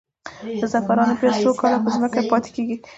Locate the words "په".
1.83-1.89